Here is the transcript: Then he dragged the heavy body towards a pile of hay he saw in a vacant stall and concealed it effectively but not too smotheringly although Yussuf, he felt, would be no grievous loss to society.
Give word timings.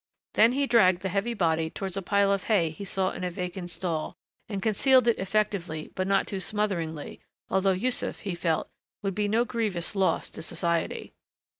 Then 0.33 0.53
he 0.53 0.65
dragged 0.65 1.03
the 1.03 1.09
heavy 1.13 1.35
body 1.35 1.69
towards 1.69 1.95
a 1.95 2.01
pile 2.01 2.31
of 2.31 2.45
hay 2.45 2.71
he 2.71 2.83
saw 2.83 3.11
in 3.11 3.23
a 3.23 3.29
vacant 3.29 3.69
stall 3.69 4.15
and 4.49 4.59
concealed 4.59 5.07
it 5.07 5.19
effectively 5.19 5.91
but 5.93 6.07
not 6.07 6.25
too 6.25 6.39
smotheringly 6.39 7.21
although 7.51 7.73
Yussuf, 7.73 8.21
he 8.21 8.33
felt, 8.33 8.67
would 9.03 9.13
be 9.13 9.27
no 9.27 9.45
grievous 9.45 9.95
loss 9.95 10.31
to 10.31 10.41
society. 10.41 11.13